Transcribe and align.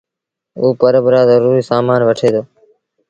اوٚ 0.59 0.75
پرٻ 0.79 0.93
لآ 1.13 1.21
زروٚريٚ 1.29 1.67
سآمآݩ 1.69 2.05
وٺي 2.07 2.29